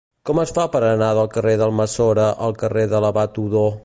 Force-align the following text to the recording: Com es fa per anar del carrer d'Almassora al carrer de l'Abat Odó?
Com 0.27 0.39
es 0.43 0.51
fa 0.53 0.63
per 0.75 0.79
anar 0.87 1.09
del 1.19 1.29
carrer 1.35 1.53
d'Almassora 1.63 2.27
al 2.47 2.57
carrer 2.63 2.87
de 2.95 3.03
l'Abat 3.05 3.39
Odó? 3.45 3.67